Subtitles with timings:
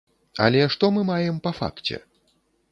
[0.45, 2.03] Але што мы маем па факце?